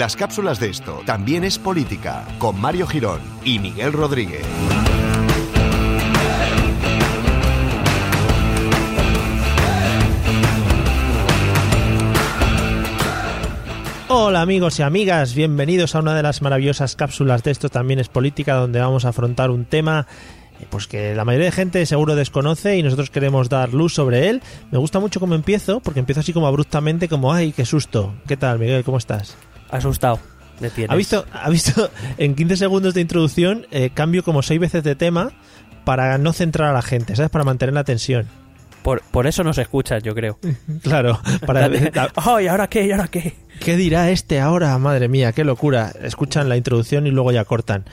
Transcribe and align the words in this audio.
Las 0.00 0.16
cápsulas 0.16 0.58
de 0.58 0.70
esto 0.70 1.02
también 1.04 1.44
es 1.44 1.58
política, 1.58 2.26
con 2.38 2.58
Mario 2.58 2.86
Girón 2.86 3.20
y 3.44 3.58
Miguel 3.58 3.92
Rodríguez. 3.92 4.46
Hola 14.08 14.40
amigos 14.40 14.78
y 14.78 14.82
amigas, 14.82 15.34
bienvenidos 15.34 15.94
a 15.94 15.98
una 15.98 16.14
de 16.14 16.22
las 16.22 16.40
maravillosas 16.40 16.96
cápsulas 16.96 17.42
de 17.42 17.50
esto 17.50 17.68
también 17.68 18.00
es 18.00 18.08
política 18.08 18.54
donde 18.54 18.80
vamos 18.80 19.04
a 19.04 19.10
afrontar 19.10 19.50
un 19.50 19.66
tema 19.66 20.06
eh, 20.60 20.66
pues 20.70 20.86
que 20.86 21.14
la 21.14 21.26
mayoría 21.26 21.50
de 21.50 21.52
gente 21.52 21.84
seguro 21.84 22.14
desconoce 22.14 22.78
y 22.78 22.82
nosotros 22.82 23.10
queremos 23.10 23.50
dar 23.50 23.74
luz 23.74 23.92
sobre 23.92 24.30
él. 24.30 24.40
Me 24.70 24.78
gusta 24.78 24.98
mucho 24.98 25.20
cómo 25.20 25.34
empiezo, 25.34 25.80
porque 25.80 26.00
empiezo 26.00 26.20
así 26.20 26.32
como 26.32 26.46
abruptamente, 26.46 27.06
como 27.06 27.34
¡ay, 27.34 27.52
qué 27.52 27.66
susto! 27.66 28.14
¿Qué 28.26 28.38
tal, 28.38 28.58
Miguel? 28.58 28.82
¿Cómo 28.82 28.96
estás? 28.96 29.36
Asustado. 29.70 30.18
Me 30.60 30.70
tienes. 30.70 30.90
¿Ha 30.90 30.96
visto, 30.96 31.24
ha 31.32 31.48
visto 31.48 31.90
en 32.18 32.34
15 32.34 32.56
segundos 32.56 32.94
de 32.94 33.00
introducción 33.00 33.66
eh, 33.70 33.90
cambio 33.94 34.22
como 34.22 34.42
6 34.42 34.60
veces 34.60 34.84
de 34.84 34.94
tema 34.94 35.32
para 35.84 36.18
no 36.18 36.32
centrar 36.32 36.68
a 36.68 36.72
la 36.72 36.82
gente, 36.82 37.16
¿sabes? 37.16 37.30
Para 37.30 37.44
mantener 37.44 37.74
la 37.74 37.84
tensión. 37.84 38.26
Por, 38.82 39.02
por 39.02 39.26
eso 39.26 39.44
nos 39.44 39.58
escuchas, 39.58 40.02
yo 40.02 40.14
creo. 40.14 40.38
Claro, 40.82 41.20
para... 41.46 41.70
¡Ay, 42.16 42.46
ahora 42.46 42.68
qué! 42.68 42.86
¿Y 42.86 42.92
ahora 42.92 43.08
qué? 43.08 43.34
¿Qué 43.60 43.76
dirá 43.76 44.10
este 44.10 44.40
ahora? 44.40 44.76
Madre 44.78 45.08
mía, 45.08 45.32
qué 45.32 45.44
locura. 45.44 45.92
Escuchan 46.00 46.48
la 46.48 46.56
introducción 46.56 47.06
y 47.06 47.10
luego 47.10 47.30
ya 47.30 47.44
cortan. 47.44 47.84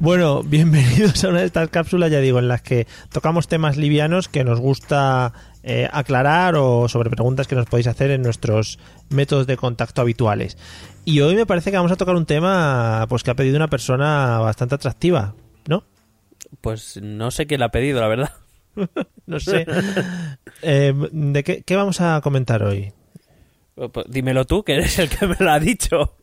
Bueno, 0.00 0.42
bienvenidos 0.44 1.22
a 1.24 1.28
una 1.28 1.40
de 1.40 1.46
estas 1.46 1.68
cápsulas, 1.68 2.10
ya 2.10 2.18
digo, 2.18 2.40
en 2.40 2.48
las 2.48 2.62
que 2.62 2.88
tocamos 3.12 3.46
temas 3.46 3.76
livianos 3.76 4.28
que 4.28 4.42
nos 4.42 4.58
gusta 4.58 5.32
eh, 5.62 5.88
aclarar 5.92 6.56
o 6.56 6.88
sobre 6.88 7.10
preguntas 7.10 7.46
que 7.46 7.54
nos 7.54 7.66
podéis 7.66 7.86
hacer 7.86 8.10
en 8.10 8.22
nuestros 8.22 8.80
métodos 9.08 9.46
de 9.46 9.56
contacto 9.56 10.00
habituales. 10.00 10.58
Y 11.04 11.20
hoy 11.20 11.36
me 11.36 11.46
parece 11.46 11.70
que 11.70 11.76
vamos 11.76 11.92
a 11.92 11.96
tocar 11.96 12.16
un 12.16 12.26
tema 12.26 13.06
pues 13.08 13.22
que 13.22 13.30
ha 13.30 13.36
pedido 13.36 13.56
una 13.56 13.68
persona 13.68 14.40
bastante 14.40 14.74
atractiva, 14.74 15.34
¿no? 15.68 15.84
Pues 16.60 16.98
no 17.00 17.30
sé 17.30 17.46
quién 17.46 17.60
la 17.60 17.66
ha 17.66 17.70
pedido, 17.70 18.00
la 18.00 18.08
verdad. 18.08 18.32
no 19.26 19.40
sé. 19.40 19.66
Eh, 20.62 20.92
¿De 21.12 21.44
qué, 21.44 21.62
qué 21.62 21.76
vamos 21.76 22.00
a 22.00 22.20
comentar 22.22 22.62
hoy? 22.62 22.92
Pues 23.74 24.06
dímelo 24.08 24.44
tú, 24.44 24.62
que 24.62 24.74
eres 24.74 24.98
el 24.98 25.08
que 25.08 25.26
me 25.26 25.36
lo 25.38 25.50
ha 25.50 25.58
dicho. 25.58 26.14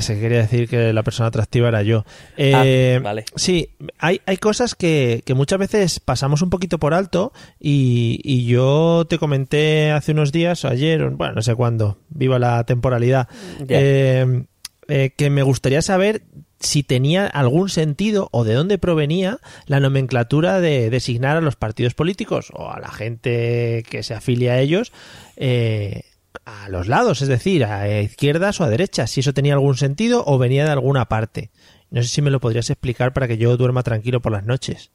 Se 0.00 0.20
quería 0.20 0.38
decir 0.38 0.68
que 0.68 0.92
la 0.92 1.02
persona 1.02 1.28
atractiva 1.28 1.68
era 1.68 1.82
yo. 1.82 2.04
Eh, 2.36 2.96
Ah, 2.98 3.02
vale. 3.02 3.24
Sí, 3.34 3.70
hay, 3.98 4.20
hay 4.26 4.36
cosas 4.36 4.74
que, 4.74 5.22
que 5.24 5.34
muchas 5.34 5.58
veces 5.58 5.98
pasamos 6.00 6.42
un 6.42 6.50
poquito 6.50 6.78
por 6.78 6.94
alto 6.94 7.32
y, 7.60 8.20
y 8.22 8.46
yo 8.46 9.06
te 9.08 9.18
comenté 9.18 9.90
hace 9.90 10.12
unos 10.12 10.30
días, 10.30 10.64
o 10.64 10.68
ayer, 10.68 11.10
bueno, 11.10 11.34
no 11.34 11.42
sé 11.42 11.54
cuándo, 11.54 11.98
viva 12.10 12.38
la 12.38 12.62
temporalidad, 12.64 13.28
eh, 13.68 14.44
eh, 14.88 15.10
que 15.16 15.30
me 15.30 15.42
gustaría 15.42 15.82
saber 15.82 16.22
si 16.60 16.82
tenía 16.82 17.26
algún 17.26 17.68
sentido 17.68 18.28
o 18.32 18.44
de 18.44 18.54
dónde 18.54 18.78
provenía 18.78 19.38
la 19.66 19.80
nomenclatura 19.80 20.60
de 20.60 20.90
designar 20.90 21.36
a 21.36 21.40
los 21.40 21.56
partidos 21.56 21.94
políticos 21.94 22.50
o 22.54 22.70
a 22.70 22.80
la 22.80 22.90
gente 22.90 23.84
que 23.88 24.02
se 24.02 24.14
afilia 24.14 24.54
a 24.54 24.60
ellos 24.60 24.92
eh, 25.36 26.02
a 26.44 26.68
los 26.68 26.86
lados, 26.86 27.22
es 27.22 27.28
decir, 27.28 27.64
a 27.64 28.00
izquierdas 28.00 28.60
o 28.60 28.64
a 28.64 28.68
derechas, 28.68 29.10
si 29.10 29.20
eso 29.20 29.34
tenía 29.34 29.54
algún 29.54 29.76
sentido 29.76 30.22
o 30.26 30.38
venía 30.38 30.64
de 30.64 30.70
alguna 30.70 31.06
parte. 31.06 31.50
No 31.90 32.02
sé 32.02 32.08
si 32.08 32.22
me 32.22 32.30
lo 32.30 32.40
podrías 32.40 32.70
explicar 32.70 33.12
para 33.12 33.28
que 33.28 33.38
yo 33.38 33.56
duerma 33.56 33.82
tranquilo 33.82 34.20
por 34.20 34.32
las 34.32 34.44
noches. 34.44 34.90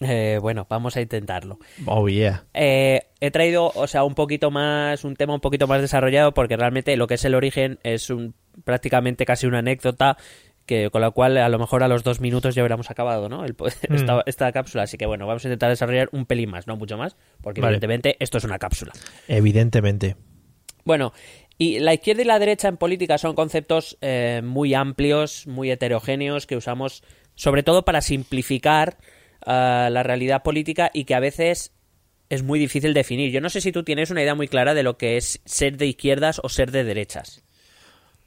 Eh, 0.00 0.38
bueno, 0.40 0.66
vamos 0.68 0.96
a 0.96 1.00
intentarlo. 1.00 1.58
Oh, 1.86 2.08
yeah. 2.08 2.44
Eh, 2.52 3.02
he 3.20 3.30
traído, 3.30 3.72
o 3.74 3.86
sea, 3.86 4.04
un 4.04 4.14
poquito 4.14 4.50
más, 4.50 5.04
un 5.04 5.16
tema 5.16 5.34
un 5.34 5.40
poquito 5.40 5.66
más 5.66 5.80
desarrollado 5.80 6.34
porque 6.34 6.56
realmente 6.56 6.96
lo 6.96 7.06
que 7.06 7.14
es 7.14 7.24
el 7.24 7.34
origen 7.34 7.78
es 7.84 8.10
un, 8.10 8.34
prácticamente 8.64 9.24
casi 9.24 9.46
una 9.46 9.58
anécdota 9.60 10.18
que 10.66 10.90
con 10.90 11.00
la 11.00 11.10
cual 11.10 11.36
a 11.36 11.48
lo 11.48 11.58
mejor 11.58 11.82
a 11.82 11.88
los 11.88 12.02
dos 12.04 12.20
minutos 12.20 12.54
ya 12.54 12.62
hubiéramos 12.62 12.90
acabado, 12.90 13.28
¿no? 13.28 13.44
El- 13.44 13.56
esta, 13.90 14.22
esta 14.26 14.52
cápsula, 14.52 14.84
así 14.84 14.96
que 14.96 15.06
bueno, 15.06 15.26
vamos 15.26 15.44
a 15.44 15.48
intentar 15.48 15.70
desarrollar 15.70 16.08
un 16.12 16.26
pelín 16.26 16.50
más, 16.50 16.66
no 16.66 16.76
mucho 16.76 16.96
más, 16.96 17.16
porque 17.40 17.60
Vale. 17.60 17.72
evidentemente 17.76 18.16
esto 18.20 18.38
es 18.38 18.44
una 18.44 18.58
cápsula. 18.58 18.92
Evidentemente. 19.28 20.16
Bueno, 20.84 21.12
y 21.58 21.78
la 21.78 21.94
izquierda 21.94 22.22
y 22.22 22.24
la 22.26 22.38
derecha 22.38 22.68
en 22.68 22.76
política 22.76 23.18
son 23.18 23.34
conceptos 23.34 23.96
eh, 24.00 24.42
muy 24.44 24.74
amplios, 24.74 25.46
muy 25.46 25.70
heterogéneos, 25.70 26.46
que 26.46 26.56
usamos 26.56 27.02
sobre 27.34 27.62
todo 27.62 27.84
para 27.84 28.00
simplificar 28.00 28.98
ah, 29.46 29.88
la 29.90 30.02
realidad 30.02 30.42
política 30.42 30.90
y 30.92 31.04
que 31.04 31.14
a 31.14 31.20
veces 31.20 31.72
es 32.28 32.42
muy 32.42 32.58
difícil 32.58 32.94
definir. 32.94 33.30
Yo 33.30 33.40
no 33.40 33.50
sé 33.50 33.60
si 33.60 33.70
tú 33.72 33.82
tienes 33.84 34.10
una 34.10 34.22
idea 34.22 34.34
muy 34.34 34.48
clara 34.48 34.74
de 34.74 34.82
lo 34.82 34.96
que 34.96 35.16
es 35.16 35.40
ser 35.44 35.76
de 35.76 35.86
izquierdas 35.86 36.40
o 36.42 36.48
ser 36.48 36.70
de 36.70 36.84
derechas. 36.84 37.44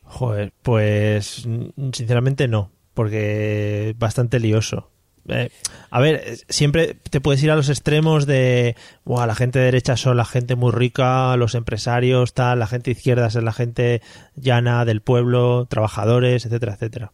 Joder, 0.09 0.53
pues 0.63 1.45
sinceramente 1.93 2.47
no, 2.47 2.71
porque 2.93 3.89
es 3.89 3.97
bastante 3.99 4.39
lioso. 4.39 4.89
Eh, 5.29 5.49
a 5.89 5.99
ver, 5.99 6.21
eh, 6.25 6.37
siempre 6.47 6.93
te 7.09 7.19
puedes 7.19 7.43
ir 7.43 7.51
a 7.51 7.57
los 7.57 7.67
extremos 7.67 8.25
de, 8.25 8.77
"Buah, 9.03 9.27
la 9.27 9.35
gente 9.35 9.59
de 9.59 9.65
derecha 9.65 9.97
son 9.97 10.15
la 10.15 10.23
gente 10.23 10.55
muy 10.55 10.71
rica, 10.71 11.35
los 11.35 11.53
empresarios, 11.53 12.33
tal, 12.33 12.59
la 12.59 12.67
gente 12.67 12.85
de 12.91 12.97
izquierdas 12.97 13.35
es 13.35 13.43
la 13.43 13.51
gente 13.51 14.01
llana 14.35 14.85
del 14.85 15.01
pueblo, 15.01 15.65
trabajadores, 15.69 16.45
etcétera, 16.45 16.75
etcétera. 16.75 17.11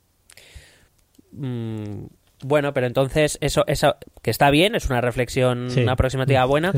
Mm, 1.31 2.05
bueno, 2.43 2.73
pero 2.73 2.87
entonces 2.87 3.37
eso, 3.41 3.63
eso 3.67 3.95
que 4.21 4.29
está 4.31 4.49
bien, 4.51 4.75
es 4.75 4.89
una 4.89 5.01
reflexión 5.01 5.71
Sí. 5.71 5.85
aproximativa 5.87 6.45
buena, 6.45 6.71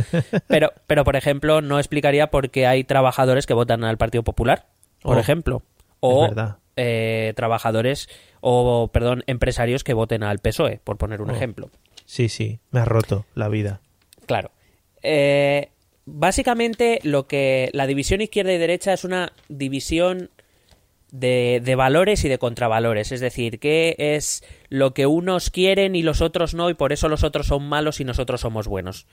pero, 0.47 0.71
pero 0.87 1.03
por 1.03 1.15
ejemplo 1.15 1.61
no 1.61 1.79
explicaría 1.79 2.27
por 2.27 2.49
qué 2.49 2.67
hay 2.67 2.83
trabajadores 2.83 3.45
que 3.45 3.53
votan 3.53 3.83
al 3.83 3.97
Partido 3.97 4.23
Popular, 4.23 4.67
por 5.01 5.17
Oh, 5.17 5.19
ejemplo, 5.19 5.63
o 5.99 6.29
eh, 6.77 7.33
trabajadores 7.35 8.09
o 8.41 8.89
perdón 8.93 9.23
empresarios 9.27 9.83
que 9.83 9.93
voten 9.93 10.23
al 10.23 10.39
PSOE, 10.39 10.79
por 10.83 10.97
poner 10.97 11.21
un 11.21 11.31
Oh. 11.31 11.33
ejemplo. 11.35 11.69
Sí, 12.05 12.29
sí, 12.29 12.59
me 12.71 12.79
ha 12.81 12.85
roto 12.85 13.25
la 13.33 13.47
vida. 13.49 13.81
Claro. 14.27 14.51
Eh, 15.01 15.69
básicamente 16.05 16.99
lo 17.03 17.27
que 17.27 17.69
la 17.73 17.87
división 17.87 18.21
izquierda 18.21 18.53
y 18.53 18.57
derecha 18.57 18.93
es 18.93 19.03
una 19.03 19.33
división 19.49 20.29
de, 21.11 21.61
de 21.63 21.75
valores 21.75 22.23
y 22.25 22.29
de 22.29 22.37
contravalores. 22.37 23.11
Es 23.11 23.21
decir, 23.21 23.59
que 23.59 23.95
es 23.97 24.43
lo 24.69 24.93
que 24.93 25.05
unos 25.07 25.49
quieren 25.49 25.95
y 25.95 26.01
los 26.03 26.21
otros 26.21 26.53
no, 26.53 26.69
y 26.69 26.73
por 26.73 26.91
eso 26.93 27.07
los 27.09 27.23
otros 27.23 27.47
son 27.47 27.63
malos 27.67 27.99
y 27.99 28.03
nosotros 28.05 28.41
somos 28.41 28.67
buenos. 28.67 29.07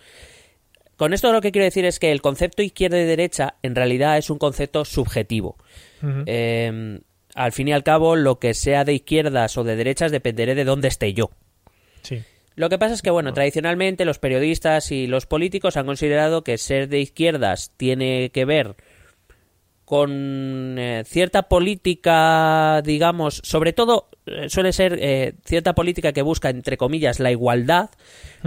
Con 0.97 1.13
esto 1.13 1.33
lo 1.33 1.41
que 1.41 1.53
quiero 1.53 1.65
decir 1.65 1.85
es 1.85 1.99
que 1.99 2.13
el 2.13 2.21
concepto 2.23 2.63
izquierda 2.63 3.01
y 3.01 3.05
derecha 3.05 3.55
en 3.63 3.75
realidad 3.75 4.19
es 4.19 4.31
un 4.31 4.39
concepto 4.39 4.85
subjetivo. 4.85 5.57
Eh, 6.27 7.01
al 7.35 7.53
fin 7.53 7.69
y 7.69 7.73
al 7.73 7.83
cabo, 7.83 8.17
lo 8.17 8.39
que 8.39 8.55
sea 8.55 8.85
de 8.85 8.95
izquierdas 8.95 9.57
o 9.57 9.65
de 9.65 9.77
derechas 9.77 10.13
dependeré 10.13 10.55
de 10.55 10.65
dónde 10.65 10.89
esté 10.89 11.15
yo. 11.15 11.31
Sí. 12.03 12.23
Lo 12.55 12.69
que 12.69 12.79
pasa 12.79 12.95
es 12.95 13.03
que, 13.03 13.11
bueno, 13.11 13.33
tradicionalmente 13.33 14.05
los 14.05 14.19
periodistas 14.19 14.93
y 14.93 15.07
los 15.07 15.27
políticos 15.27 15.77
han 15.77 15.87
considerado 15.87 16.45
que 16.45 16.59
ser 16.59 16.89
de 16.89 17.01
izquierdas 17.01 17.73
tiene 17.77 18.31
que 18.31 18.45
ver 18.45 18.77
con 19.93 20.77
eh, 20.79 21.03
cierta 21.05 21.43
política, 21.43 22.81
digamos, 22.83 23.43
sobre 23.45 23.75
todo 23.75 24.09
eh, 24.25 24.49
suele 24.49 24.73
ser 24.73 24.97
eh, 24.99 25.35
cierta 25.45 25.75
política 25.75 26.15
que 26.15 26.23
busca, 26.23 26.49
entre 26.49 26.79
comillas, 26.79 27.21
la 27.21 27.31
igualdad 27.31 27.91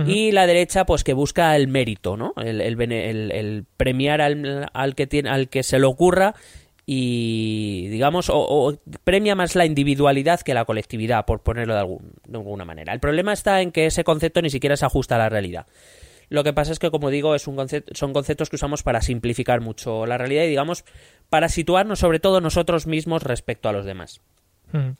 y 0.07 0.31
la 0.31 0.47
derecha, 0.47 0.85
pues 0.87 1.03
que 1.03 1.13
busca 1.13 1.55
el 1.55 1.67
mérito, 1.67 2.17
¿no? 2.17 2.33
El, 2.43 2.61
el 2.61 2.75
bene- 2.75 3.11
el- 3.11 3.31
el 3.31 3.63
premiar 3.77 4.21
al, 4.21 4.65
al 4.73 4.95
que 4.95 5.05
tiene, 5.05 5.29
al 5.29 5.47
que 5.47 5.61
se 5.61 5.77
le 5.77 5.85
ocurra 5.85 6.33
y 6.87 7.87
digamos 7.89 8.29
o, 8.29 8.37
o 8.39 8.73
premia 9.03 9.35
más 9.35 9.55
la 9.55 9.65
individualidad 9.65 10.41
que 10.41 10.53
la 10.55 10.65
colectividad 10.65 11.25
por 11.25 11.41
ponerlo 11.41 11.73
de, 11.75 11.79
algún- 11.79 12.11
de 12.27 12.37
alguna 12.37 12.65
manera. 12.65 12.91
El 12.91 12.99
problema 12.99 13.33
está 13.33 13.61
en 13.61 13.71
que 13.71 13.85
ese 13.85 14.03
concepto 14.03 14.41
ni 14.41 14.49
siquiera 14.49 14.77
se 14.77 14.85
ajusta 14.85 15.15
a 15.15 15.19
la 15.19 15.29
realidad 15.29 15.67
lo 16.35 16.43
que 16.43 16.53
pasa 16.53 16.71
es 16.71 16.77
que 16.79 16.91
como 16.91 17.09
digo 17.09 17.33
es 17.33 17.47
un 17.47 17.55
concepto, 17.55 17.95
son 17.95 18.13
conceptos 18.13 18.49
que 18.49 18.57
usamos 18.57 18.83
para 18.83 19.01
simplificar 19.01 19.61
mucho 19.61 20.05
la 20.05 20.17
realidad 20.19 20.43
y 20.43 20.49
digamos 20.49 20.85
para 21.29 21.49
situarnos 21.49 21.97
sobre 21.99 22.19
todo 22.19 22.41
nosotros 22.41 22.85
mismos 22.85 23.23
respecto 23.23 23.67
a 23.69 23.71
los 23.71 23.85
demás 23.85 24.21
Ujú. 24.73 24.95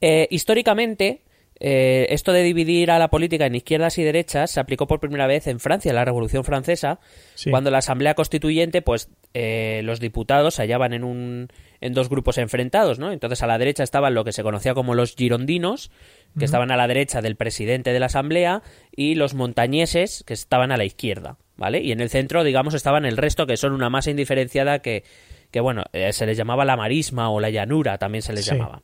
eh, 0.00 0.28
históricamente, 0.30 1.22
eh, 1.62 2.06
esto 2.10 2.32
de 2.32 2.42
dividir 2.42 2.90
a 2.90 2.98
la 2.98 3.08
política 3.10 3.44
en 3.46 3.54
izquierdas 3.54 3.98
y 3.98 4.02
derechas 4.02 4.50
se 4.50 4.60
aplicó 4.60 4.86
por 4.86 4.98
primera 5.00 5.26
vez 5.26 5.46
en 5.46 5.60
Francia, 5.60 5.90
en 5.90 5.96
la 5.96 6.04
Revolución 6.06 6.42
Francesa, 6.44 7.00
Sí. 7.34 7.50
cuando 7.50 7.70
la 7.70 7.78
Asamblea 7.78 8.14
Constituyente, 8.14 8.80
pues 8.80 9.10
eh, 9.34 9.82
los 9.84 10.00
diputados 10.00 10.54
se 10.54 10.62
hallaban 10.62 10.94
en, 10.94 11.04
un, 11.04 11.48
en 11.82 11.92
dos 11.92 12.08
grupos 12.08 12.38
enfrentados, 12.38 12.98
¿no? 12.98 13.12
Entonces 13.12 13.42
a 13.42 13.46
la 13.46 13.58
derecha 13.58 13.82
estaban 13.82 14.14
lo 14.14 14.24
que 14.24 14.32
se 14.32 14.42
conocía 14.42 14.72
como 14.74 14.94
los 14.94 15.14
girondinos, 15.14 15.90
que 16.38 16.44
estaban 16.44 16.70
a 16.70 16.76
la 16.76 16.86
derecha 16.86 17.20
del 17.20 17.36
presidente 17.36 17.92
de 17.92 18.00
la 18.00 18.06
Asamblea, 18.06 18.62
y 18.94 19.14
los 19.14 19.34
montañeses, 19.34 20.24
que 20.26 20.34
estaban 20.34 20.72
a 20.72 20.76
la 20.76 20.84
izquierda, 20.84 21.36
¿vale? 21.56 21.80
Y 21.80 21.92
en 21.92 22.00
el 22.00 22.08
centro, 22.10 22.44
digamos, 22.44 22.74
estaban 22.74 23.04
el 23.04 23.16
resto, 23.16 23.46
que 23.46 23.56
son 23.56 23.72
una 23.72 23.90
masa 23.90 24.10
indiferenciada 24.10 24.80
que, 24.80 25.04
que 25.50 25.60
bueno, 25.60 25.84
eh, 25.92 26.12
se 26.12 26.26
les 26.26 26.36
llamaba 26.36 26.64
la 26.64 26.76
marisma 26.76 27.30
o 27.30 27.40
la 27.40 27.50
llanura, 27.50 27.98
también 27.98 28.22
se 28.22 28.32
les 28.32 28.44
Sí. 28.44 28.52
llamaba. 28.52 28.82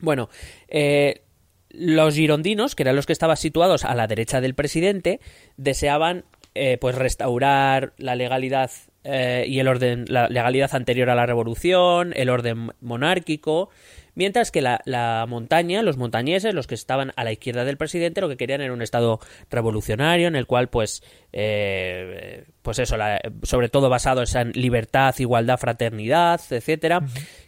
Bueno, 0.00 0.28
eh, 0.68 1.22
los 1.70 2.14
girondinos, 2.14 2.74
que 2.74 2.82
eran 2.84 2.96
los 2.96 3.06
que 3.06 3.12
estaban 3.12 3.36
situados 3.36 3.84
a 3.84 3.94
la 3.94 4.06
derecha 4.06 4.40
del 4.40 4.54
presidente, 4.54 5.20
deseaban 5.56 6.24
eh, 6.54 6.78
pues 6.80 6.94
restaurar 6.94 7.92
la 7.98 8.14
legalidad 8.14 8.70
eh, 9.04 9.44
y 9.46 9.58
el 9.58 9.68
orden, 9.68 10.06
la 10.08 10.28
legalidad 10.28 10.74
anterior 10.74 11.10
a 11.10 11.14
la 11.14 11.26
revolución, 11.26 12.12
el 12.16 12.30
orden 12.30 12.72
monárquico, 12.80 13.68
mientras 14.16 14.50
que 14.50 14.60
la, 14.60 15.24
montaña, 15.28 15.82
los 15.82 15.96
montañeses, 15.96 16.52
los 16.52 16.66
que 16.66 16.74
estaban 16.74 17.12
a 17.14 17.22
la 17.22 17.30
izquierda 17.30 17.64
del 17.64 17.76
presidente, 17.76 18.20
lo 18.20 18.28
que 18.28 18.36
querían 18.36 18.60
era 18.60 18.72
un 18.72 18.82
estado 18.82 19.20
revolucionario 19.48 20.26
en 20.26 20.34
el 20.34 20.46
cual, 20.46 20.68
pues, 20.68 21.04
eh, 21.32 22.44
pues 22.62 22.80
eso, 22.80 22.96
sobre 23.44 23.68
todo 23.68 23.88
basado 23.88 24.24
en 24.34 24.50
libertad, 24.52 25.14
igualdad, 25.18 25.58
fraternidad, 25.58 26.40
etcétera, 26.50 27.02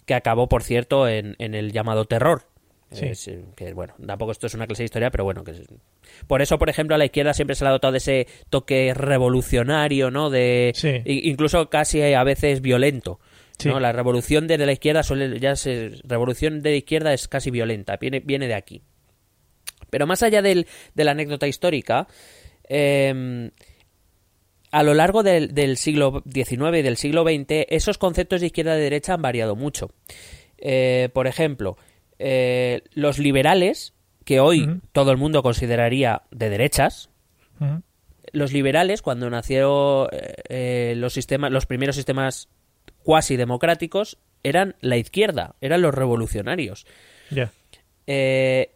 que 0.07 0.15
acabó, 0.15 0.49
por 0.49 0.63
cierto, 0.63 1.09
en, 1.09 1.35
en 1.41 1.57
el 1.57 1.73
llamado 1.73 2.05
terror, 2.05 2.45
Sí. 2.91 3.39
que 3.55 3.75
bueno, 3.75 3.95
tampoco 4.07 4.33
esto 4.33 4.47
es 4.47 4.55
una 4.55 4.67
clase 4.67 4.83
de 4.83 4.87
historia, 4.87 5.11
pero 5.11 5.25
bueno, 5.25 5.45
que 5.45 5.53
por 6.27 6.41
eso, 6.41 6.59
por 6.59 6.71
ejemplo, 6.71 6.95
a 6.95 6.99
la 6.99 7.05
izquierda 7.05 7.35
siempre 7.35 7.55
se 7.55 7.65
le 7.65 7.69
ha 7.69 7.73
dotado 7.73 7.93
de 7.93 7.99
ese 7.99 8.27
toque 8.49 8.95
revolucionario, 8.95 10.11
¿no? 10.11 10.31
De 10.31 10.73
incluso 11.05 11.69
casi 11.69 12.01
a 12.01 12.25
veces 12.25 12.63
violento. 12.63 13.21
¿No? 13.65 13.81
La 13.81 13.93
revolución 13.93 14.47
de 14.47 14.59
la 14.59 14.73
izquierda 14.73 15.03
suele 15.03 15.39
ya 15.41 15.57
se, 15.57 15.93
revolución 16.05 16.63
de 16.63 16.71
la 16.71 16.77
izquierda 16.77 17.13
es 17.13 17.29
casi 17.29 17.51
violenta, 17.51 17.97
viene, 17.97 18.21
viene 18.21 18.47
de 18.47 18.55
aquí. 18.55 18.83
Pero 19.91 20.07
más 20.07 20.23
allá 20.23 20.43
del, 20.43 20.67
de 20.95 21.05
la 21.05 21.13
anécdota 21.13 21.47
histórica, 21.47 22.07
em, 22.65 23.51
a 24.71 24.83
lo 24.83 24.95
largo 24.95 25.23
del, 25.23 25.55
del, 25.55 25.77
siglo 25.77 26.23
XIX 26.31 26.79
y 26.79 26.83
del 26.83 26.97
siglo 26.97 27.25
XX, 27.25 27.67
esos 27.69 27.99
conceptos 27.99 28.41
de 28.41 28.47
izquierda 28.47 28.77
y 28.77 28.83
derecha 28.83 29.15
han 29.15 29.23
variado 29.23 29.57
mucho. 29.57 29.91
Eh, 30.59 31.09
por 31.13 31.27
ejemplo, 31.27 31.77
eh, 32.19 32.83
los 32.93 33.19
liberales, 33.19 33.95
que 34.25 34.41
hoy 34.41 34.81
todo 34.93 35.11
el 35.11 35.17
mundo 35.17 35.43
consideraría 35.43 36.23
de 36.31 36.51
derechas, 36.51 37.11
los 38.33 38.53
liberales, 38.53 39.01
cuando 39.01 39.31
nacieron 39.31 40.09
eh, 40.13 40.95
los 40.97 41.15
sistemas, 41.15 41.51
los 41.51 41.65
primeros 41.67 41.97
sistemas 41.97 42.49
cuasi 43.03 43.37
democráticos, 43.37 44.19
eran 44.43 44.77
la 44.81 44.97
izquierda, 44.97 45.57
eran 45.61 45.83
los 45.83 45.95
revolucionarios. 45.95 46.87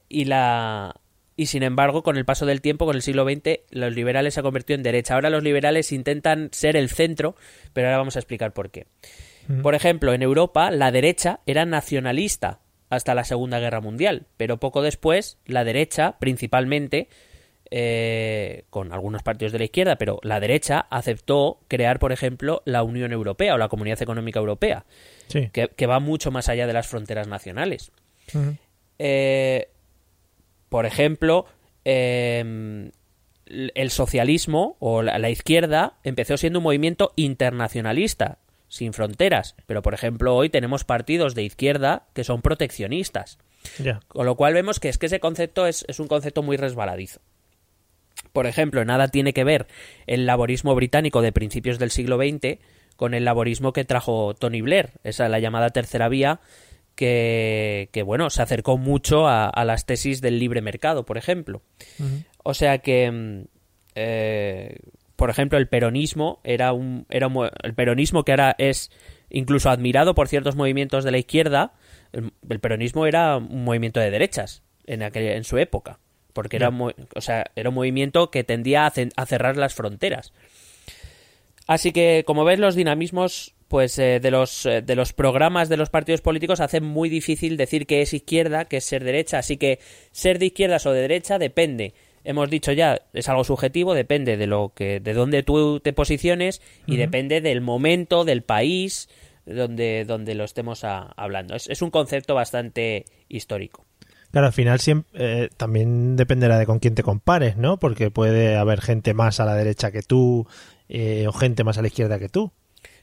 y 0.08 0.24
la 0.24 0.94
y 1.34 1.46
sin 1.46 1.62
embargo, 1.62 2.02
con 2.02 2.16
el 2.18 2.24
paso 2.24 2.44
del 2.46 2.60
tiempo, 2.60 2.84
con 2.84 2.94
el 2.94 3.02
siglo 3.02 3.24
XX, 3.24 3.60
los 3.70 3.94
liberales 3.94 4.34
se 4.34 4.40
han 4.40 4.44
convertido 4.44 4.76
en 4.76 4.82
derecha. 4.82 5.14
Ahora 5.14 5.30
los 5.30 5.42
liberales 5.42 5.90
intentan 5.90 6.50
ser 6.52 6.76
el 6.76 6.90
centro, 6.90 7.34
pero 7.72 7.88
ahora 7.88 7.98
vamos 7.98 8.16
a 8.16 8.18
explicar 8.18 8.52
por 8.52 8.70
qué. 8.70 8.86
Por 9.62 9.74
ejemplo, 9.74 10.12
en 10.12 10.22
Europa 10.22 10.70
la 10.70 10.92
derecha 10.92 11.40
era 11.46 11.64
nacionalista, 11.64 12.60
hasta 12.90 13.14
la 13.14 13.24
Segunda 13.24 13.58
Guerra 13.58 13.80
Mundial, 13.80 14.26
pero 14.36 14.58
poco 14.58 14.82
después 14.82 15.38
la 15.46 15.64
derecha, 15.64 16.18
principalmente, 16.18 17.08
eh, 17.74 18.64
con 18.68 18.92
algunos 18.92 19.22
partidos 19.22 19.52
de 19.52 19.58
la 19.58 19.64
izquierda, 19.64 19.96
pero 19.96 20.20
la 20.22 20.40
derecha 20.40 20.86
aceptó 20.90 21.60
crear, 21.68 21.98
por 21.98 22.12
ejemplo, 22.12 22.60
la 22.66 22.82
Unión 22.82 23.12
Europea 23.12 23.54
o 23.54 23.58
la 23.58 23.70
Comunidad 23.70 24.02
Económica 24.02 24.38
Europea, 24.38 24.84
que, 25.30 25.86
va 25.86 25.98
mucho 25.98 26.30
más 26.30 26.50
allá 26.50 26.66
de 26.66 26.74
las 26.74 26.86
fronteras 26.86 27.28
nacionales. 27.28 27.90
Eh, 28.98 29.70
por 30.68 30.84
ejemplo, 30.84 31.46
em, 31.86 32.90
el 33.46 33.90
socialismo 33.90 34.76
o 34.78 35.00
la, 35.00 35.30
izquierda 35.30 35.94
empezó 36.04 36.36
siendo 36.36 36.58
un 36.58 36.64
movimiento 36.64 37.14
internacionalista 37.16 38.36
sin 38.68 38.92
fronteras. 38.92 39.56
Pero, 39.64 39.80
por 39.80 39.94
ejemplo, 39.94 40.36
hoy 40.36 40.50
tenemos 40.50 40.84
partidos 40.84 41.34
de 41.34 41.42
izquierda 41.42 42.08
que 42.12 42.22
son 42.22 42.42
proteccionistas. 42.42 43.38
Con 44.08 44.26
lo 44.26 44.36
cual 44.36 44.52
vemos 44.52 44.78
que 44.78 44.90
es 44.90 44.98
que 44.98 45.06
ese 45.06 45.20
concepto 45.20 45.66
es, 45.66 45.84
un 45.98 46.08
concepto 46.08 46.42
muy 46.42 46.58
resbaladizo. 46.58 47.20
Por 48.32 48.46
ejemplo, 48.46 48.84
nada 48.84 49.08
tiene 49.08 49.32
que 49.32 49.44
ver 49.44 49.66
el 50.06 50.26
laborismo 50.26 50.74
británico 50.74 51.22
de 51.22 51.32
principios 51.32 51.78
del 51.78 51.90
siglo 51.90 52.16
XX 52.16 52.58
con 52.96 53.14
el 53.14 53.24
laborismo 53.24 53.72
que 53.72 53.84
trajo 53.84 54.34
Tony 54.34 54.60
Blair, 54.60 54.90
esa 55.04 55.28
la 55.28 55.38
llamada 55.38 55.70
tercera 55.70 56.08
vía, 56.08 56.40
que, 56.94 58.02
bueno, 58.06 58.30
se 58.30 58.42
acercó 58.42 58.78
mucho 58.78 59.26
a, 59.26 59.64
las 59.64 59.86
tesis 59.86 60.20
del 60.20 60.38
libre 60.38 60.60
mercado, 60.60 61.04
por 61.04 61.18
ejemplo. 61.18 61.62
O 62.44 62.54
sea 62.54 62.78
que 62.78 63.10
mm, 63.10 63.44
eh, 63.94 64.76
por 65.22 65.30
ejemplo, 65.30 65.56
el 65.56 65.68
peronismo 65.68 66.40
era 66.42 66.72
un, 66.72 67.06
era 67.08 67.30
el 67.62 67.74
peronismo 67.74 68.24
que 68.24 68.32
ahora 68.32 68.56
es 68.58 68.90
incluso 69.30 69.70
admirado 69.70 70.16
por 70.16 70.26
ciertos 70.26 70.56
movimientos 70.56 71.04
de 71.04 71.12
la 71.12 71.18
izquierda, 71.18 71.74
el, 72.12 72.32
peronismo 72.58 73.06
era 73.06 73.36
un 73.36 73.62
movimiento 73.62 74.00
de 74.00 74.10
derechas 74.10 74.64
en, 74.84 75.00
en 75.00 75.44
su 75.44 75.58
época, 75.58 76.00
porque 76.32 76.56
era, 76.56 76.70
o 76.70 77.20
sea, 77.20 77.44
era 77.56 77.68
un 77.68 77.74
movimiento 77.74 78.30
que 78.30 78.44
tendía 78.44 78.86
a, 78.86 79.26
cerrar 79.26 79.56
las 79.56 79.74
fronteras. 79.74 80.32
Así 81.66 81.92
que, 81.92 82.24
como 82.26 82.44
ves, 82.44 82.58
los 82.58 82.74
dinamismos 82.74 83.54
pues 83.68 83.98
eh, 83.98 84.20
de 84.20 84.30
los 84.30 84.66
eh, 84.66 84.82
de 84.82 84.94
los 84.94 85.14
programas 85.14 85.70
de 85.70 85.78
los 85.78 85.88
partidos 85.88 86.20
políticos 86.20 86.60
hacen 86.60 86.84
muy 86.84 87.08
difícil 87.08 87.56
decir 87.56 87.86
que 87.86 88.02
es 88.02 88.12
izquierda, 88.12 88.66
que 88.66 88.76
es 88.76 88.84
ser 88.84 89.02
derecha, 89.02 89.38
así 89.38 89.56
que 89.56 89.78
ser 90.10 90.38
de 90.38 90.46
izquierdas 90.46 90.84
o 90.84 90.92
de 90.92 91.00
derecha 91.00 91.38
depende 91.38 91.94
hemos 92.24 92.50
dicho 92.50 92.72
ya, 92.72 93.02
es 93.12 93.28
algo 93.28 93.44
subjetivo, 93.44 93.94
depende 93.94 94.36
de 94.36 94.46
lo 94.46 94.72
que, 94.74 95.00
de 95.00 95.14
dónde 95.14 95.42
tú 95.42 95.80
te 95.80 95.92
posiciones 95.92 96.62
y 96.86 96.96
depende 96.96 97.40
del 97.40 97.60
momento, 97.60 98.24
del 98.24 98.42
país 98.42 99.08
donde, 99.44 100.04
donde 100.04 100.34
lo 100.34 100.44
estemos 100.44 100.84
hablando. 100.84 101.54
Es, 101.54 101.82
un 101.82 101.90
concepto 101.90 102.34
bastante 102.34 103.04
histórico. 103.28 103.84
Claro, 104.32 104.46
al 104.46 104.52
final 104.54 104.80
siempre, 104.80 105.10
eh, 105.14 105.50
también 105.58 106.16
dependerá 106.16 106.58
de 106.58 106.64
con 106.64 106.78
quién 106.78 106.94
te 106.94 107.02
compares, 107.02 107.58
¿no? 107.58 107.78
Porque 107.78 108.10
puede 108.10 108.56
haber 108.56 108.80
gente 108.80 109.12
más 109.12 109.40
a 109.40 109.44
la 109.44 109.54
derecha 109.54 109.92
que 109.92 110.02
tú 110.02 110.46
eh, 110.88 111.26
o 111.28 111.32
gente 111.32 111.64
más 111.64 111.76
a 111.76 111.82
la 111.82 111.88
izquierda 111.88 112.18
que 112.18 112.30
tú. 112.30 112.50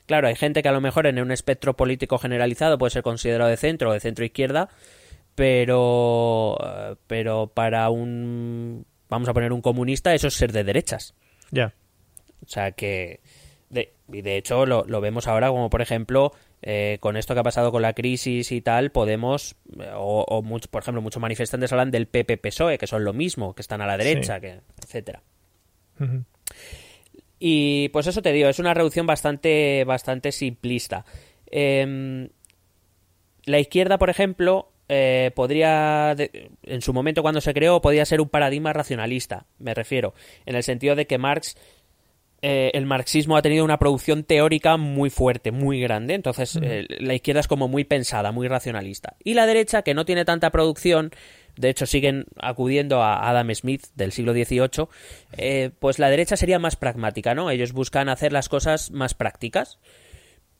Claro, 0.08 0.28
hay 0.28 0.36
gente 0.36 0.64
que 0.64 0.70
a 0.70 0.72
lo 0.72 0.82
mejor 0.82 1.06
en 1.06 1.20
un 1.20 1.32
espectro 1.32 1.76
político 1.76 2.18
generalizado 2.18 2.80
puede 2.80 2.90
ser 2.90 3.04
considerado 3.04 3.48
de 3.50 3.58
centro 3.58 3.92
o 3.92 3.94
de 3.94 4.00
centro 4.00 4.26
izquierda, 4.26 4.70
pero, 5.36 6.58
eh, 6.66 6.96
pero 7.06 7.52
para 7.54 7.92
un 7.92 8.88
vamos 9.08 9.30
a 9.30 9.34
poner 9.34 9.54
un 9.54 9.62
comunista, 9.62 10.16
eso 10.16 10.28
es 10.28 10.34
ser 10.34 10.52
de 10.52 10.64
derechas. 10.64 11.14
Ya. 11.52 11.74
O 12.44 12.48
sea 12.48 12.72
que, 12.72 13.22
de, 13.70 13.94
y 14.12 14.22
de 14.22 14.38
hecho 14.38 14.66
lo, 14.66 15.02
vemos 15.02 15.28
ahora 15.28 15.50
como 15.50 15.70
por 15.70 15.82
ejemplo 15.82 16.34
eh, 16.62 16.98
con 17.00 17.18
esto 17.18 17.34
que 17.34 17.40
ha 17.40 17.44
pasado 17.44 17.72
con 17.72 17.82
la 17.82 17.94
crisis 17.94 18.52
y 18.52 18.62
tal, 18.62 18.92
podemos, 18.92 19.56
o, 19.96 20.44
por 20.70 20.82
ejemplo, 20.82 21.02
muchos 21.02 21.22
manifestantes 21.22 21.72
hablan 21.72 21.92
del 21.92 22.08
PP-PSOE, 22.08 22.78
que 22.78 22.88
son 22.88 23.06
lo 23.06 23.14
mismo, 23.14 23.56
que 23.56 23.62
están 23.62 23.82
a 23.82 23.88
la 23.88 23.98
derecha, 23.98 24.42
que, 24.42 24.60
etcétera. 24.84 25.22
Y 27.40 27.88
pues 27.90 28.08
eso 28.08 28.22
te 28.22 28.34
digo, 28.34 28.50
es 28.50 28.60
una 28.60 28.74
reducción 28.74 29.08
bastante, 29.08 29.86
bastante 29.86 30.34
simplista. 30.34 31.06
Em, 31.50 32.28
la 33.46 33.60
izquierda, 33.60 33.98
por 33.98 34.10
ejemplo, 34.10 34.74
eh, 34.90 35.32
podría, 35.36 36.16
en 36.64 36.82
su 36.82 36.94
momento 36.94 37.22
cuando 37.22 37.40
se 37.42 37.54
creó, 37.54 37.80
podía 37.82 38.06
ser 38.06 38.20
un 38.20 38.28
paradigma 38.30 38.74
racionalista, 38.74 39.46
me 39.60 39.74
refiero, 39.74 40.14
en 40.46 40.56
el 40.56 40.64
sentido 40.64 40.96
de 40.96 41.08
que 41.08 41.18
Marx, 41.18 41.56
eh, 42.42 42.72
el 42.74 42.86
marxismo 42.86 43.38
ha 43.38 43.42
tenido 43.42 43.66
una 43.66 43.80
producción 43.80 44.24
teórica 44.24 44.78
muy 44.78 45.10
fuerte, 45.10 45.52
muy 45.52 45.80
grande, 45.80 46.14
entonces 46.14 46.58
eh, 46.62 46.86
la 47.00 47.14
izquierda 47.14 47.42
es 47.42 47.48
como 47.48 47.68
muy 47.68 47.84
pensada, 47.84 48.32
muy 48.32 48.48
racionalista. 48.48 49.16
Y 49.24 49.34
la 49.34 49.46
derecha, 49.46 49.82
que 49.82 49.94
no 49.94 50.06
tiene 50.06 50.26
tanta 50.26 50.50
producción, 50.50 51.12
de 51.58 51.70
hecho 51.70 51.86
siguen 51.86 52.26
acudiendo 52.38 53.02
a 53.02 53.30
Adam 53.30 53.54
Smith 53.54 53.88
del 53.96 54.12
siglo 54.12 54.34
XVIII, 54.34 55.72
pues 55.80 56.00
la 56.00 56.10
derecha 56.10 56.38
sería 56.38 56.60
más 56.60 56.76
pragmática, 56.76 57.36
¿no? 57.36 57.50
Ellos 57.50 57.74
buscan 57.74 58.10
hacer 58.10 58.32
las 58.32 58.50
cosas 58.50 58.92
más 58.92 59.14
prácticas. 59.14 59.80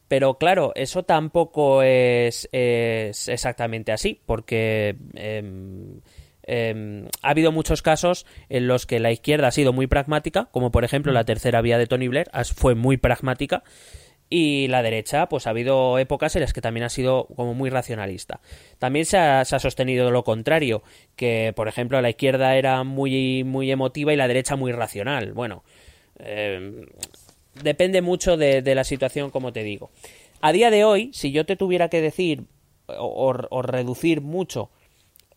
Pero 0.08 0.40
claro, 0.40 0.72
eso 0.76 1.04
tampoco 1.04 1.84
es, 1.84 2.50
exactamente 2.52 3.92
así, 3.92 4.20
porque 4.26 4.96
em, 6.50 7.08
ha 7.22 7.30
habido 7.30 7.52
muchos 7.52 7.82
casos 7.82 8.26
en 8.50 8.68
los 8.68 8.86
que 8.86 9.00
la 9.00 9.12
izquierda 9.12 9.48
ha 9.48 9.52
sido 9.52 9.74
muy 9.74 9.88
pragmática, 9.88 10.50
como 10.52 10.72
por 10.72 10.84
ejemplo 10.84 11.12
la 11.12 11.24
tercera 11.24 11.62
vía 11.62 11.78
de 11.78 11.88
Tony 11.88 12.08
Blair 12.08 12.30
fue 12.56 12.76
muy 12.76 12.98
pragmática, 12.98 13.64
y 14.30 14.68
la 14.68 14.84
derecha, 14.84 15.28
pues 15.28 15.48
ha 15.48 15.50
habido 15.50 15.98
épocas 15.98 16.36
en 16.36 16.42
las 16.42 16.54
que 16.54 16.62
también 16.62 16.84
ha 16.84 16.90
sido 16.90 17.26
como 17.36 17.56
muy 17.56 17.72
racionalista. 17.72 18.42
También 18.78 19.06
se 19.06 19.18
ha, 19.18 19.44
sostenido 19.44 20.12
lo 20.12 20.24
contrario, 20.24 20.84
que 21.16 21.52
por 21.56 21.68
ejemplo 21.68 22.00
la 22.00 22.12
izquierda 22.12 22.56
era 22.56 22.84
muy, 22.84 23.44
muy 23.44 23.72
emotiva 23.72 24.14
y 24.14 24.18
la 24.18 24.28
derecha 24.28 24.56
muy 24.56 24.72
racional. 24.72 25.34
Bueno, 25.34 25.64
em, 26.20 26.86
depende 27.64 28.04
mucho 28.04 28.38
de, 28.38 28.62
la 28.76 28.84
situación, 28.84 29.32
como 29.32 29.52
te 29.52 29.64
digo. 29.64 29.90
A 30.42 30.52
día 30.52 30.70
de 30.70 30.84
hoy, 30.84 31.10
si 31.12 31.32
yo 31.32 31.46
te 31.46 31.56
tuviera 31.56 31.90
que 31.90 32.02
decir 32.02 32.44
o, 32.88 33.34
reducir 33.64 34.22
mucho 34.22 34.70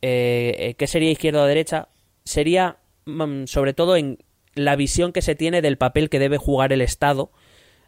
eh, 0.02 0.56
eh, 0.58 0.74
qué 0.74 0.86
sería 0.86 1.10
izquierda 1.10 1.42
o 1.42 1.46
derecha, 1.46 1.88
sería 2.24 2.78
mm, 3.06 3.44
sobre 3.46 3.72
todo 3.72 3.96
en 3.96 4.18
la 4.54 4.76
visión 4.76 5.12
que 5.12 5.22
se 5.22 5.34
tiene 5.34 5.62
del 5.62 5.78
papel 5.78 6.10
que 6.10 6.18
debe 6.18 6.36
jugar 6.36 6.72
el 6.72 6.82
Estado 6.82 7.30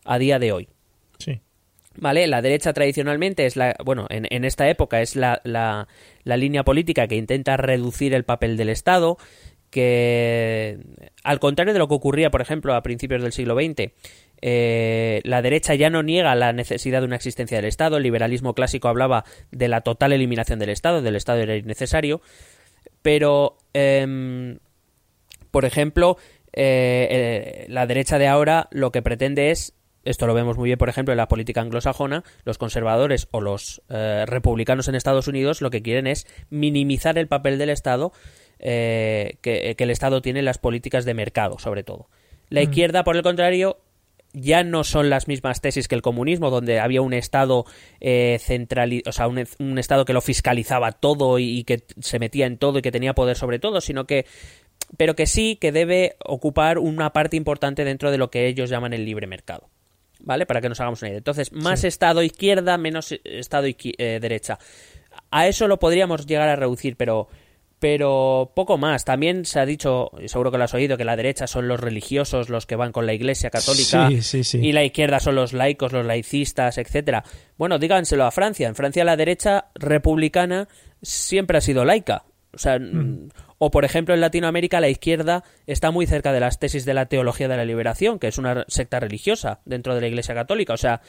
a 0.04 0.18
día 0.18 0.38
de 0.38 0.52
hoy. 0.52 0.68
Sí. 1.18 1.40
¿Vale? 1.96 2.26
La 2.26 2.40
derecha 2.40 2.72
tradicionalmente 2.72 3.46
es 3.46 3.56
la, 3.56 3.76
bueno, 3.84 4.06
en, 4.10 4.26
en 4.30 4.44
esta 4.44 4.68
época 4.68 5.02
es 5.02 5.16
la, 5.16 5.40
la, 5.44 5.88
la, 6.24 6.36
línea 6.36 6.64
política 6.64 7.06
que 7.06 7.16
intenta 7.16 7.56
reducir 7.56 8.14
el 8.14 8.24
papel 8.24 8.56
del 8.56 8.68
Estado, 8.68 9.18
que 9.70 10.78
al 11.22 11.40
contrario 11.40 11.72
de 11.72 11.78
lo 11.78 11.88
que 11.88 11.94
ocurría, 11.94 12.30
por 12.30 12.40
ejemplo, 12.40 12.74
a 12.74 12.82
principios 12.82 13.22
del 13.22 13.32
siglo 13.32 13.54
XX, 13.54 13.92
eh, 14.46 15.22
la 15.24 15.40
derecha 15.40 15.74
ya 15.74 15.88
no 15.88 16.02
niega 16.02 16.34
la 16.34 16.52
necesidad 16.52 17.00
de 17.00 17.06
una 17.06 17.16
existencia 17.16 17.56
del 17.56 17.64
Estado. 17.64 17.96
El 17.96 18.02
liberalismo 18.02 18.52
clásico 18.52 18.88
hablaba 18.88 19.24
de 19.50 19.68
la 19.68 19.80
total 19.80 20.12
eliminación 20.12 20.58
del 20.58 20.68
Estado, 20.68 21.00
del 21.00 21.16
Estado 21.16 21.38
era 21.38 21.56
innecesario. 21.56 22.20
Pero, 23.00 23.56
em, 23.72 24.58
por 25.50 25.64
ejemplo, 25.64 26.18
eh, 26.52 27.08
eh, 27.10 27.66
la 27.70 27.86
derecha 27.86 28.18
de 28.18 28.28
ahora 28.28 28.68
lo 28.70 28.92
que 28.92 29.00
pretende 29.00 29.50
es 29.50 29.72
esto 30.04 30.26
lo 30.26 30.34
vemos 30.34 30.58
muy 30.58 30.66
bien, 30.66 30.76
por 30.76 30.90
ejemplo, 30.90 31.14
en 31.14 31.16
la 31.16 31.28
política 31.28 31.62
anglosajona, 31.62 32.22
los 32.44 32.58
conservadores 32.58 33.28
o 33.30 33.40
los 33.40 33.80
republicanos 33.88 34.86
en 34.86 34.96
Estados 34.96 35.28
Unidos 35.28 35.62
lo 35.62 35.70
que 35.70 35.80
quieren 35.80 36.06
es 36.06 36.26
minimizar 36.50 37.16
el 37.16 37.26
papel 37.26 37.56
del 37.56 37.70
Estado 37.70 38.12
que, 38.58 39.38
el 39.78 39.90
Estado 39.90 40.20
tiene 40.20 40.40
en 40.40 40.44
las 40.44 40.58
políticas 40.58 41.06
de 41.06 41.14
mercado, 41.14 41.58
sobre 41.58 41.84
todo. 41.84 42.10
La 42.50 42.60
mm. 42.60 42.64
izquierda, 42.64 43.02
por 43.02 43.16
el 43.16 43.22
contrario, 43.22 43.78
ya 44.34 44.64
no 44.64 44.84
son 44.84 45.08
las 45.08 45.28
mismas 45.28 45.60
tesis 45.60 45.88
que 45.88 45.94
el 45.94 46.02
comunismo, 46.02 46.50
donde 46.50 46.80
había 46.80 47.00
un 47.00 47.14
Estado 47.14 47.64
eh, 48.00 48.38
central, 48.40 49.02
o 49.06 49.12
sea, 49.12 49.28
un, 49.28 49.78
Estado 49.78 50.04
que 50.04 50.12
lo 50.12 50.20
fiscalizaba 50.20 50.92
todo 50.92 51.38
y, 51.38 51.64
que 51.64 51.84
se 52.00 52.18
metía 52.18 52.46
en 52.46 52.58
todo 52.58 52.80
y 52.80 52.82
que 52.82 52.92
tenía 52.92 53.14
poder 53.14 53.36
sobre 53.36 53.60
todo, 53.60 53.80
sino 53.80 54.06
que, 54.06 54.26
pero 54.96 55.14
que 55.14 55.26
sí 55.26 55.56
que 55.56 55.72
debe 55.72 56.16
ocupar 56.24 56.78
una 56.78 57.12
parte 57.12 57.36
importante 57.36 57.84
dentro 57.84 58.10
de 58.10 58.18
lo 58.18 58.30
que 58.30 58.48
ellos 58.48 58.68
llaman 58.68 58.92
el 58.92 59.04
libre 59.04 59.26
mercado. 59.26 59.70
¿Vale? 60.20 60.46
Para 60.46 60.62
que 60.62 60.70
nos 60.70 60.80
hagamos 60.80 61.02
una 61.02 61.10
idea. 61.10 61.18
Entonces, 61.18 61.52
más 61.52 61.84
Estado 61.84 62.22
izquierda, 62.22 62.78
menos 62.78 63.12
Estado 63.24 63.66
eh, 63.66 64.18
derecha. 64.20 64.58
A 65.30 65.46
eso 65.46 65.68
lo 65.68 65.78
podríamos 65.78 66.26
llegar 66.26 66.48
a 66.48 66.56
reducir, 66.56 66.96
pero 66.96 67.28
pero 67.84 68.50
poco 68.54 68.78
más. 68.78 69.04
También 69.04 69.44
se 69.44 69.60
ha 69.60 69.66
dicho, 69.66 70.10
seguro 70.24 70.50
que 70.50 70.56
lo 70.56 70.64
has 70.64 70.72
oído, 70.72 70.96
que 70.96 71.04
la 71.04 71.16
derecha 71.16 71.46
son 71.46 71.68
los 71.68 71.78
religiosos, 71.78 72.48
los 72.48 72.64
que 72.64 72.76
van 72.76 72.92
con 72.92 73.04
la 73.04 73.12
Iglesia 73.12 73.50
católica, 73.50 74.08
y 74.10 74.72
la 74.72 74.84
izquierda 74.84 75.20
son 75.20 75.34
los 75.34 75.52
laicos, 75.52 75.92
los 75.92 76.06
laicistas, 76.06 76.78
etcétera. 76.78 77.24
Bueno, 77.58 77.78
díganselo 77.78 78.24
a 78.24 78.30
Francia. 78.30 78.68
En 78.68 78.74
Francia 78.74 79.04
la 79.04 79.18
derecha 79.18 79.66
republicana 79.74 80.66
siempre 81.02 81.58
ha 81.58 81.60
sido 81.60 81.84
laica. 81.84 82.24
O 82.54 82.58
sea, 82.58 82.78
mm. 82.78 83.28
o 83.58 83.70
por 83.70 83.84
ejemplo 83.84 84.14
en 84.14 84.22
Latinoamérica 84.22 84.80
la 84.80 84.88
izquierda 84.88 85.44
está 85.66 85.90
muy 85.90 86.06
cerca 86.06 86.32
de 86.32 86.40
las 86.40 86.58
tesis 86.58 86.86
de 86.86 86.94
la 86.94 87.04
teología 87.04 87.48
de 87.48 87.58
la 87.58 87.66
liberación, 87.66 88.18
que 88.18 88.28
es 88.28 88.38
una 88.38 88.64
secta 88.66 88.98
religiosa 88.98 89.60
dentro 89.66 89.94
de 89.94 90.00
la 90.00 90.06
Iglesia 90.06 90.34
católica. 90.34 90.72
O 90.72 90.78
sea, 90.78 91.02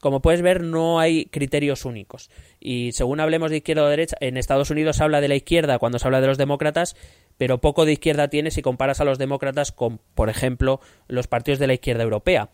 como 0.00 0.20
puedes 0.20 0.42
ver, 0.42 0.62
no 0.62 0.98
hay 0.98 1.26
criterios 1.26 1.84
únicos. 1.84 2.30
Y 2.58 2.92
según 2.92 3.20
hablemos 3.20 3.50
de 3.50 3.58
izquierda 3.58 3.84
o 3.84 3.88
derecha, 3.88 4.16
en 4.20 4.36
Estados 4.36 4.70
Unidos 4.70 4.96
se 4.96 5.04
habla 5.04 5.20
de 5.20 5.28
la 5.28 5.36
izquierda 5.36 5.78
cuando 5.78 5.98
se 5.98 6.06
habla 6.06 6.20
de 6.20 6.26
los 6.26 6.38
demócratas, 6.38 6.96
pero 7.36 7.60
poco 7.60 7.84
de 7.84 7.92
izquierda 7.92 8.28
tiene 8.28 8.50
si 8.50 8.62
comparas 8.62 9.00
a 9.00 9.04
los 9.04 9.18
demócratas 9.18 9.72
con, 9.72 10.00
por 10.14 10.28
ejemplo, 10.28 10.80
los 11.08 11.26
partidos 11.26 11.58
de 11.58 11.66
la 11.66 11.74
izquierda 11.74 12.02
europea. 12.02 12.50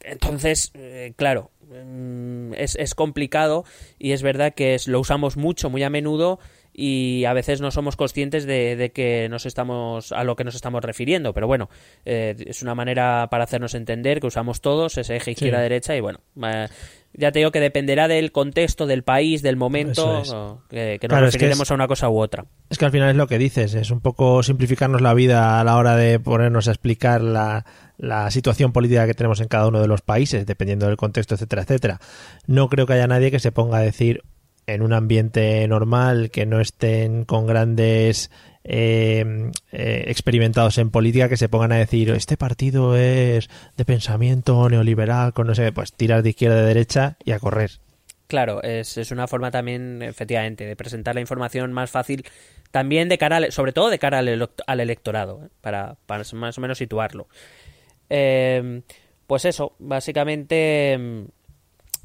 Entonces, 0.00 0.70
eh, 0.74 1.12
claro, 1.16 1.50
mm, 1.68 2.54
es, 2.54 2.76
es, 2.76 2.94
complicado 2.94 3.64
y 3.98 4.12
es 4.12 4.22
verdad 4.22 4.54
que 4.54 4.74
es, 4.74 4.88
lo 4.88 4.98
usamos 4.98 5.36
mucho, 5.36 5.68
muy 5.68 5.82
a 5.82 5.90
menudo 5.90 6.40
y 6.80 7.26
a 7.26 7.34
veces 7.34 7.60
no 7.60 7.70
somos 7.70 7.94
conscientes 7.94 8.46
de, 8.46 8.90
que 8.94 9.28
nos 9.28 9.44
estamos 9.44 10.12
a 10.12 10.24
lo 10.24 10.34
que 10.34 10.44
nos 10.44 10.54
estamos 10.54 10.82
refiriendo. 10.82 11.34
Pero 11.34 11.46
bueno 11.46 11.68
eh, 12.06 12.34
es 12.46 12.62
una 12.62 12.74
manera 12.74 13.28
para 13.30 13.44
hacernos 13.44 13.74
entender 13.74 14.20
que 14.20 14.26
usamos 14.26 14.62
todos 14.62 14.96
ese 14.96 15.16
eje 15.16 15.32
izquierda 15.32 15.60
derecha 15.60 15.94
y 15.94 16.00
bueno 16.00 16.20
eh, 16.42 16.68
ya 17.12 17.32
te 17.32 17.40
digo 17.40 17.50
que 17.50 17.60
dependerá 17.60 18.08
del 18.08 18.32
contexto 18.32 18.86
del 18.86 19.02
país 19.02 19.42
del 19.42 19.56
momento 19.56 20.22
que, 20.70 20.98
nos 21.06 21.20
referiremos 21.20 21.70
a 21.70 21.74
una 21.74 21.88
cosa 21.88 22.08
u 22.08 22.18
otra. 22.18 22.46
Es 22.70 22.78
que 22.78 22.84
al 22.86 22.92
final 22.92 23.10
es 23.10 23.16
lo 23.16 23.26
que 23.26 23.36
dices 23.36 23.74
es 23.74 23.90
un 23.90 24.00
poco 24.00 24.42
simplificarnos 24.42 25.02
la 25.02 25.12
vida 25.12 25.60
a 25.60 25.64
la 25.64 25.76
hora 25.76 25.96
de 25.96 26.18
ponernos 26.18 26.66
a 26.68 26.70
explicar 26.70 27.20
la, 27.20 27.66
la 27.98 28.30
situación 28.30 28.72
política 28.72 29.06
que 29.06 29.14
tenemos 29.14 29.40
en 29.40 29.48
cada 29.48 29.68
uno 29.68 29.82
de 29.82 29.88
los 29.88 30.00
países 30.00 30.46
dependiendo 30.46 30.86
del 30.86 30.96
contexto 30.96 31.34
etcétera 31.34 31.62
etcétera. 31.62 32.00
No 32.46 32.70
creo 32.70 32.86
que 32.86 32.94
haya 32.94 33.06
nadie 33.06 33.30
que 33.30 33.38
se 33.38 33.52
ponga 33.52 33.78
a 33.78 33.82
decir 33.82 34.22
en 34.74 34.82
un 34.82 34.92
ambiente 34.92 35.66
normal, 35.68 36.30
que 36.30 36.46
no 36.46 36.60
estén 36.60 37.24
con 37.24 37.46
grandes 37.46 38.30
eh, 38.62 39.50
eh, 39.72 40.04
experimentados 40.08 40.78
en 40.78 40.90
política, 40.90 41.28
que 41.28 41.36
se 41.36 41.48
pongan 41.48 41.72
a 41.72 41.76
decir, 41.76 42.10
este 42.10 42.36
partido 42.36 42.96
es 42.96 43.48
de 43.76 43.84
pensamiento 43.84 44.68
neoliberal, 44.68 45.32
con 45.32 45.46
no 45.46 45.54
sé, 45.54 45.72
pues 45.72 45.92
tirar 45.92 46.22
de 46.22 46.30
izquierda 46.30 46.58
a 46.58 46.62
derecha 46.62 47.16
y 47.24 47.32
a 47.32 47.38
correr. 47.38 47.70
Claro, 48.26 48.62
es, 48.62 48.96
es, 48.96 49.10
una 49.10 49.26
forma 49.26 49.50
también, 49.50 50.02
efectivamente, 50.02 50.64
de 50.66 50.76
presentar 50.76 51.14
la 51.14 51.20
información 51.20 51.72
más 51.72 51.90
fácil, 51.90 52.24
también 52.70 53.08
de 53.08 53.18
cara, 53.18 53.50
sobre 53.50 53.72
todo 53.72 53.90
de 53.90 53.98
cara 53.98 54.18
al, 54.18 54.80
electorado, 54.80 55.46
¿eh? 55.46 55.48
para, 55.60 55.96
más 56.06 56.58
o 56.58 56.60
menos 56.60 56.78
situarlo. 56.78 57.28
pues 58.08 59.44
eso, 59.44 59.74
básicamente 59.78 61.26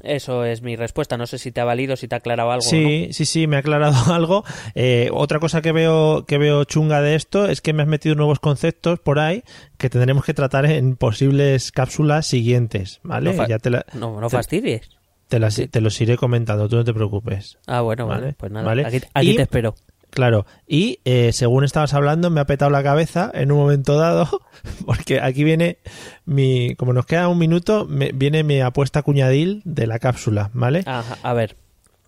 eso 0.00 0.44
es 0.44 0.62
mi 0.62 0.76
respuesta. 0.76 1.16
No 1.16 1.26
sé 1.26 1.38
si 1.38 1.52
te 1.52 1.60
ha 1.60 1.64
valido, 1.64 1.96
si 1.96 2.08
te 2.08 2.14
ha 2.14 2.18
aclarado 2.18 2.50
algo. 2.50 2.62
Sí, 2.62 3.08
sí, 3.12 3.24
sí, 3.24 3.46
me 3.46 3.56
ha 3.56 3.60
aclarado 3.60 3.94
algo. 4.14 4.44
Eh, 4.74 5.10
otra 5.12 5.38
cosa 5.38 5.62
que 5.62 5.72
veo, 5.72 6.24
que 6.26 6.38
veo 6.38 6.64
chunga 6.64 7.00
de 7.00 7.14
esto 7.14 7.46
es 7.46 7.60
que 7.60 7.72
me 7.72 7.82
has 7.82 7.88
metido 7.88 8.14
nuevos 8.14 8.40
conceptos 8.40 8.98
por 9.00 9.18
ahí 9.18 9.42
que 9.78 9.90
tendremos 9.90 10.24
que 10.24 10.34
tratar 10.34 10.66
en 10.66 10.96
posibles 10.96 11.72
cápsulas 11.72 12.26
siguientes, 12.26 13.00
¿vale? 13.02 13.34
No, 13.34 13.46
ya 13.46 13.58
te 13.58 13.70
no, 13.70 14.20
no 14.20 14.30
fastidies. 14.30 14.88
Te, 15.28 15.40
te, 15.40 15.80
los 15.80 16.00
iré 16.00 16.16
comentando, 16.16 16.68
tú 16.68 16.76
no 16.76 16.84
te 16.84 16.94
preocupes. 16.94 17.58
Ah, 17.66 17.80
bueno, 17.80 18.06
vale. 18.06 18.34
Pues 18.34 18.52
nada, 18.52 18.70
aquí, 19.12 19.34
te 19.34 19.42
espero. 19.42 19.74
Claro, 20.10 20.46
y 20.66 21.00
eh, 21.04 21.32
según 21.32 21.64
estabas 21.64 21.92
hablando 21.92 22.30
me 22.30 22.40
ha 22.40 22.46
petado 22.46 22.70
la 22.70 22.82
cabeza 22.82 23.30
en 23.34 23.52
un 23.52 23.58
momento 23.58 23.98
dado, 23.98 24.40
porque 24.86 25.20
aquí 25.20 25.44
viene 25.44 25.78
mi, 26.24 26.74
como 26.76 26.92
nos 26.92 27.06
queda 27.06 27.28
un 27.28 27.38
minuto, 27.38 27.86
me, 27.86 28.12
viene 28.12 28.42
mi 28.42 28.60
apuesta 28.60 29.02
cuñadil 29.02 29.62
de 29.64 29.86
la 29.86 29.98
cápsula, 29.98 30.50
¿vale? 30.54 30.82
Ajá, 30.86 31.18
a 31.22 31.34
ver. 31.34 31.56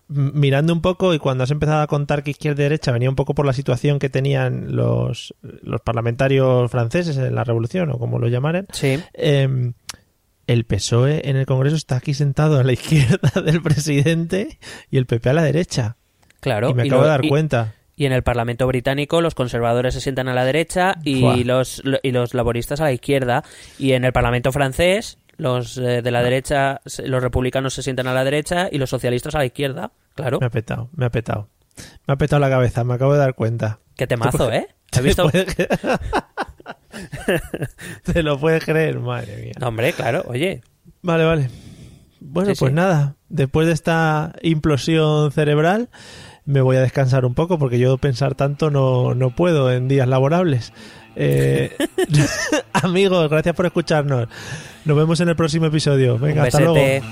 Mirando 0.07 0.73
un 0.73 0.81
poco 0.81 1.13
y 1.13 1.19
cuando 1.19 1.43
has 1.43 1.51
empezado 1.51 1.81
a 1.81 1.87
contar 1.87 2.23
que 2.23 2.31
izquierda 2.31 2.61
y 2.61 2.63
derecha 2.63 2.91
venía 2.91 3.11
un 3.11 3.15
poco 3.15 3.35
por 3.35 3.45
la 3.45 3.53
situación 3.53 3.99
que 3.99 4.09
tenían 4.09 4.75
los, 4.75 5.35
los 5.43 5.81
parlamentarios 5.81 6.71
franceses 6.71 7.15
en 7.15 7.35
la 7.35 7.43
revolución 7.43 7.91
o 7.91 7.99
como 7.99 8.17
lo 8.17 8.27
llamaren. 8.27 8.65
Sí. 8.71 8.99
Em, 9.13 9.73
el 10.47 10.65
PSOE 10.65 11.29
en 11.29 11.35
el 11.35 11.45
Congreso 11.45 11.75
está 11.75 11.97
aquí 11.97 12.15
sentado 12.15 12.57
a 12.57 12.63
la 12.63 12.71
izquierda 12.73 13.39
del 13.39 13.61
presidente 13.61 14.57
y 14.89 14.97
el 14.97 15.05
PP 15.05 15.29
a 15.29 15.33
la 15.33 15.43
derecha. 15.43 15.97
Claro. 16.39 16.71
Y 16.71 16.73
me 16.73 16.83
acabo 16.83 17.03
de 17.03 17.09
dar 17.09 17.27
cuenta. 17.27 17.75
Y 17.99 18.05
en 18.05 18.13
el 18.13 18.23
Parlamento 18.23 18.65
británico 18.65 19.19
los 19.19 19.35
conservadores 19.35 19.93
se 19.93 19.99
sientan 19.99 20.29
a 20.29 20.33
la 20.33 20.45
derecha 20.45 20.95
y 21.03 21.43
los, 21.43 21.83
y 22.01 22.11
los 22.11 22.33
laboristas 22.33 22.79
a 22.79 22.85
la 22.85 22.93
izquierda. 22.93 23.43
Y 23.77 23.91
en 23.91 24.05
el 24.05 24.13
Parlamento 24.13 24.53
francés 24.53 25.17
los 25.35 25.77
eh, 25.77 26.01
de 26.01 26.11
la 26.11 26.23
derecha, 26.23 26.79
los 27.03 27.21
republicanos 27.21 27.73
se 27.73 27.83
sientan 27.83 28.07
a 28.07 28.13
la 28.13 28.23
derecha 28.23 28.69
y 28.71 28.77
los 28.77 28.89
socialistas 28.89 29.35
a 29.35 29.39
la 29.39 29.45
izquierda. 29.45 29.91
Claro. 30.15 30.39
Me 30.39 30.45
ha 30.45 30.49
petado, 30.49 30.89
me 30.95 31.07
ha 31.07 31.09
petado. 31.09 31.49
Me 32.07 32.13
ha 32.13 32.17
petado 32.17 32.39
la 32.39 32.49
cabeza, 32.49 32.85
me 32.85 32.93
acabo 32.93 33.11
de 33.11 33.19
dar 33.19 33.35
cuenta. 33.35 33.79
Qué 33.97 34.07
temazo, 34.07 34.49
¿eh? 34.49 34.67
¿Has 34.93 35.01
visto? 35.01 35.29
Te 38.05 38.23
lo 38.23 38.39
puedes 38.39 38.63
creer, 38.63 39.01
madre 39.01 39.43
mía. 39.43 39.53
No, 39.59 39.67
hombre, 39.67 39.91
claro, 39.91 40.23
oye. 40.25 40.61
Vale, 41.01 41.25
vale. 41.25 41.49
Bueno, 42.21 42.53
pues 42.57 42.71
nada, 42.71 43.17
después 43.27 43.67
de 43.67 43.73
esta 43.73 44.33
implosión 44.41 45.33
cerebral, 45.33 45.89
me 46.49 46.61
voy 46.61 46.77
a 46.77 46.81
descansar 46.81 47.25
un 47.25 47.35
poco 47.35 47.59
porque 47.59 47.77
yo 47.77 47.97
pensar 47.99 48.33
tanto 48.33 48.71
no, 48.71 49.13
no 49.13 49.29
puedo 49.29 49.71
en 49.71 49.87
días 49.87 50.07
laborables. 50.07 50.73
Eh, 51.15 51.75
amigos, 52.73 53.29
gracias 53.29 53.55
por 53.55 53.67
escucharnos. 53.67 54.27
Nos 54.83 54.97
vemos 54.97 55.19
en 55.19 55.29
el 55.29 55.35
próximo 55.35 55.67
episodio. 55.67 56.17
Venga, 56.17 56.43
hasta 56.43 56.59
luego. 56.59 57.05